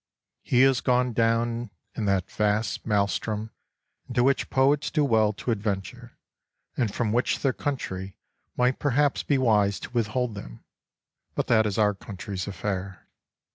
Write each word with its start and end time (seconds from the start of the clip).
He 0.41 0.61
has 0.61 0.81
gone 0.81 1.13
down 1.13 1.69
in 1.93 2.05
that 2.05 2.31
vast 2.31 2.87
maelstrom 2.87 3.51
into 4.07 4.23
which 4.23 4.49
poets 4.49 4.89
do 4.89 5.05
well 5.05 5.31
to 5.33 5.51
adven 5.53 5.83
ture 5.83 6.17
and 6.75 6.91
from 6.91 7.11
which 7.13 7.41
their 7.41 7.53
country 7.53 8.15
might 8.57 8.79
per 8.79 8.89
haps 8.97 9.21
be 9.21 9.37
wise 9.37 9.79
to 9.81 9.91
withhold 9.91 10.33
them, 10.33 10.63
but 11.35 11.45
that 11.45 11.67
is 11.67 11.77
our 11.77 11.93
Country's 11.93 12.47
affair. 12.47 13.09